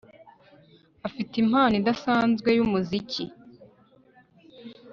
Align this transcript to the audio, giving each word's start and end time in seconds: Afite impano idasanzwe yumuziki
Afite 1.07 1.33
impano 1.43 1.73
idasanzwe 1.81 2.49
yumuziki 2.57 3.23